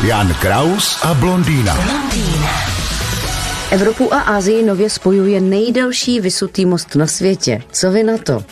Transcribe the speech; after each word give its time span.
Jan 0.00 0.34
Kraus 0.34 0.98
a 1.02 1.14
blondýna. 1.14 1.76
Evropu 3.70 4.14
a 4.14 4.20
Asii 4.20 4.64
nově 4.64 4.90
spojuje 4.90 5.40
nejdelší 5.40 6.20
vysutý 6.20 6.66
most 6.66 6.94
na 6.94 7.06
světě. 7.06 7.62
Co 7.72 7.90
vy 7.90 8.02
na 8.02 8.18
to? 8.18 8.44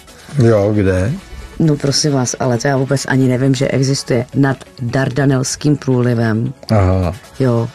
Jo, 0.45 0.73
kde? 0.75 1.13
No 1.59 1.77
prosím 1.77 2.13
vás, 2.13 2.37
ale 2.41 2.59
to 2.59 2.69
já 2.69 2.77
vůbec 2.77 3.07
ani 3.07 3.29
nevím, 3.29 3.55
že 3.55 3.69
existuje 3.69 4.27
nad 4.35 4.57
Dardanelským 4.83 5.77
průlivem. 5.77 6.53
Aha. 6.71 7.15
Jo, 7.41 7.69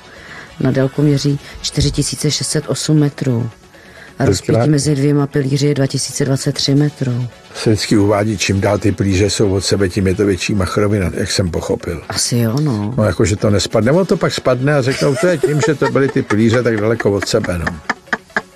na 0.60 0.72
délku 0.72 1.02
měří 1.02 1.40
4608 1.62 3.00
metrů. 3.00 3.50
A 4.24 4.26
rozpětí 4.26 4.70
mezi 4.70 4.96
dvěma 4.96 5.28
pilíři 5.28 5.68
je 5.68 5.74
2023 5.74 6.76
metrů. 6.76 7.28
Se 7.56 7.70
vždycky 7.70 7.98
uvádí, 7.98 8.38
čím 8.38 8.62
dál 8.62 8.78
ty 8.78 8.92
plíže 8.92 9.30
jsou 9.30 9.54
od 9.54 9.62
sebe, 9.62 9.90
tím 9.90 10.08
je 10.08 10.16
to 10.16 10.26
větší 10.26 10.56
machrovina, 10.56 11.12
jak 11.14 11.32
jsem 11.32 11.52
pochopil. 11.52 12.02
Asi 12.10 12.38
jo, 12.38 12.56
no. 12.62 12.94
No 12.98 13.04
jako, 13.04 13.26
že 13.26 13.36
to 13.36 13.50
nespadne, 13.50 13.92
ono 13.92 14.06
to 14.06 14.18
pak 14.18 14.34
spadne 14.34 14.76
a 14.76 14.82
řeknou, 14.82 15.16
to 15.22 15.28
je 15.28 15.38
tím, 15.38 15.62
že 15.68 15.76
to 15.76 15.92
byly 15.92 16.08
ty 16.08 16.22
plíře 16.22 16.64
tak 16.64 16.78
daleko 16.78 17.12
od 17.12 17.28
sebe, 17.28 17.58
no. 17.58 17.66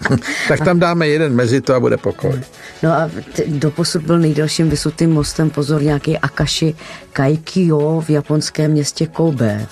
tak 0.48 0.60
tam 0.60 0.80
dáme 0.80 1.08
jeden 1.08 1.36
mezi 1.36 1.62
to 1.62 1.76
a 1.76 1.80
bude 1.80 1.98
pokoj. 1.98 2.42
No 2.84 2.92
a 2.92 3.10
t- 3.34 3.44
doposud 3.48 4.02
byl 4.02 4.20
nejdelším 4.20 4.70
vysutým 4.70 5.10
mostem, 5.10 5.50
pozor, 5.50 5.84
nějaký 5.84 6.18
Akashi 6.18 6.76
Kaikyo 7.14 8.02
v 8.06 8.10
japonském 8.10 8.72
městě 8.72 9.08
Kobe. 9.08 9.66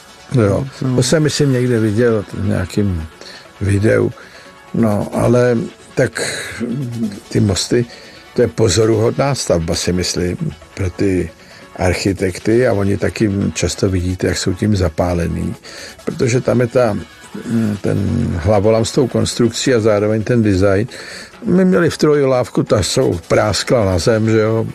Jo, 0.45 0.67
to 0.95 1.03
jsem 1.03 1.23
myslím 1.23 1.51
někde 1.51 1.79
viděl 1.79 2.25
v 2.33 2.47
nějakým 2.47 3.03
videu. 3.61 4.11
No, 4.73 5.07
ale 5.13 5.57
tak 5.95 6.21
ty 7.29 7.39
mosty, 7.39 7.85
to 8.35 8.41
je 8.41 8.47
pozoruhodná 8.47 9.35
stavba, 9.35 9.75
si 9.75 9.93
myslím, 9.93 10.37
pro 10.73 10.89
ty 10.89 11.29
architekty 11.75 12.67
a 12.67 12.73
oni 12.73 12.97
taky 12.97 13.31
často 13.53 13.89
vidíte, 13.89 14.27
jak 14.27 14.37
jsou 14.37 14.53
tím 14.53 14.75
zapálený, 14.75 15.55
protože 16.05 16.41
tam 16.41 16.61
je 16.61 16.67
ta, 16.67 16.93
mm, 16.93 17.77
ten 17.81 17.97
hlavolam 18.43 18.85
s 18.85 18.91
tou 18.91 19.07
konstrukcí 19.07 19.73
a 19.73 19.79
zároveň 19.79 20.23
ten 20.23 20.43
design. 20.43 20.87
My 21.43 21.65
měli 21.65 21.89
v 21.89 21.97
troji 21.97 22.25
lávku, 22.25 22.63
ta 22.63 22.83
jsou 22.83 23.19
práskla 23.27 23.85
na 23.85 23.99
zem, 23.99 24.29
že 24.29 24.39
jo. 24.39 24.67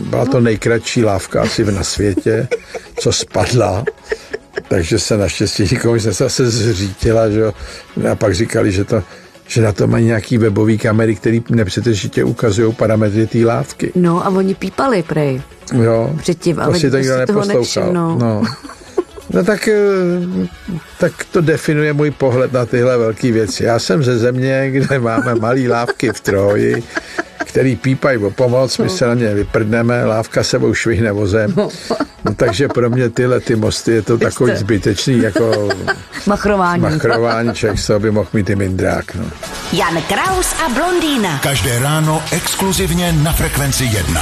Byla 0.00 0.24
to 0.24 0.40
nejkratší 0.40 1.04
lávka 1.04 1.42
asi 1.42 1.64
na 1.64 1.84
světě, 1.84 2.48
co 3.00 3.12
spadla 3.12 3.84
takže 4.68 4.98
se 4.98 5.16
naštěstí 5.16 5.62
nikomu 5.62 6.00
se 6.00 6.12
zase 6.12 6.50
zřítila, 6.50 7.30
že 7.30 7.40
jo. 7.40 7.52
A 8.12 8.14
pak 8.14 8.34
říkali, 8.34 8.72
že, 8.72 8.84
to, 8.84 9.02
že 9.46 9.62
na 9.62 9.72
to 9.72 9.86
mají 9.86 10.06
nějaký 10.06 10.38
webový 10.38 10.78
kamery, 10.78 11.14
který 11.16 11.42
nepřetržitě 11.50 12.24
ukazují 12.24 12.72
parametry 12.74 13.26
té 13.26 13.38
lávky. 13.38 13.92
No 13.94 14.26
a 14.26 14.28
oni 14.28 14.54
pípali 14.54 15.02
prej. 15.02 15.42
Jo, 15.82 16.14
Předtím, 16.18 16.56
to 16.56 16.62
ale 16.62 16.78
si 16.78 16.90
to 16.90 16.96
nikdo 16.98 17.16
neposlouchal. 17.18 17.56
nevšimnul. 17.60 18.18
No. 18.18 18.42
no 19.30 19.44
tak, 19.44 19.68
eh, 19.68 20.46
tak 21.00 21.12
to 21.32 21.40
definuje 21.40 21.92
můj 21.92 22.10
pohled 22.10 22.52
na 22.52 22.66
tyhle 22.66 22.98
velké 22.98 23.32
věci. 23.32 23.64
Já 23.64 23.78
jsem 23.78 24.02
ze 24.02 24.18
země, 24.18 24.70
kde 24.70 24.98
máme 24.98 25.34
malé 25.34 25.68
lávky 25.68 26.10
v 26.12 26.20
Troji, 26.20 26.82
který 27.56 27.76
pípají 27.76 28.18
o 28.18 28.30
pomoc, 28.30 28.78
my 28.78 28.88
se 28.90 29.06
na 29.06 29.14
ně 29.14 29.34
vyprdneme, 29.34 30.04
lávka 30.04 30.42
sebou 30.44 30.74
švihne 30.74 31.12
vozem. 31.12 31.54
No, 31.56 31.68
takže 32.36 32.68
pro 32.68 32.90
mě 32.90 33.10
tyhle 33.10 33.40
ty 33.40 33.56
mosty 33.56 33.92
je 33.92 34.02
to 34.02 34.18
takový 34.18 34.50
jste- 34.50 34.58
zbytečný 34.60 35.18
jako 35.22 35.68
Machrování. 36.26 36.82
machrování, 36.82 37.54
člověk 37.54 37.86
toho 37.86 38.00
by 38.00 38.10
mohl 38.10 38.28
mít 38.32 38.50
i 38.50 38.56
mindrák. 38.56 39.14
No. 39.14 39.24
Jan 39.72 40.02
Kraus 40.02 40.54
a 40.66 40.68
blondýna. 40.68 41.38
Každé 41.42 41.78
ráno 41.78 42.22
exkluzivně 42.32 43.12
na 43.12 43.32
Frekvenci 43.32 43.84
1. 43.84 44.20